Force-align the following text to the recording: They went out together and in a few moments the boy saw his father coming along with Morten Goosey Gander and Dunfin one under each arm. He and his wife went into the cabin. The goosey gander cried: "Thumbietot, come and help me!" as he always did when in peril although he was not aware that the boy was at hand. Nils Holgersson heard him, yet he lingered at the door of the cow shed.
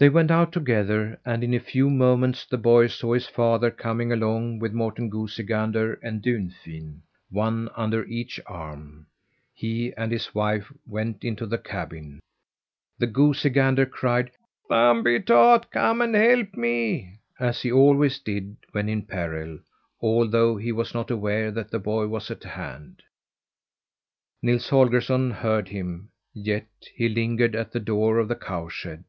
They 0.00 0.08
went 0.08 0.30
out 0.30 0.52
together 0.52 1.18
and 1.24 1.42
in 1.42 1.52
a 1.52 1.58
few 1.58 1.90
moments 1.90 2.46
the 2.46 2.56
boy 2.56 2.86
saw 2.86 3.14
his 3.14 3.26
father 3.26 3.68
coming 3.72 4.12
along 4.12 4.60
with 4.60 4.72
Morten 4.72 5.08
Goosey 5.10 5.42
Gander 5.42 5.94
and 5.94 6.22
Dunfin 6.22 7.00
one 7.32 7.68
under 7.74 8.04
each 8.04 8.38
arm. 8.46 9.06
He 9.52 9.92
and 9.96 10.12
his 10.12 10.32
wife 10.36 10.70
went 10.86 11.24
into 11.24 11.46
the 11.46 11.58
cabin. 11.58 12.20
The 13.00 13.08
goosey 13.08 13.50
gander 13.50 13.86
cried: 13.86 14.30
"Thumbietot, 14.70 15.68
come 15.72 16.00
and 16.00 16.14
help 16.14 16.54
me!" 16.56 17.14
as 17.40 17.62
he 17.62 17.72
always 17.72 18.20
did 18.20 18.56
when 18.70 18.88
in 18.88 19.02
peril 19.02 19.58
although 20.00 20.56
he 20.56 20.70
was 20.70 20.94
not 20.94 21.10
aware 21.10 21.50
that 21.50 21.72
the 21.72 21.80
boy 21.80 22.06
was 22.06 22.30
at 22.30 22.44
hand. 22.44 23.02
Nils 24.42 24.68
Holgersson 24.68 25.32
heard 25.32 25.70
him, 25.70 26.10
yet 26.32 26.68
he 26.94 27.08
lingered 27.08 27.56
at 27.56 27.72
the 27.72 27.80
door 27.80 28.18
of 28.18 28.28
the 28.28 28.36
cow 28.36 28.68
shed. 28.68 29.02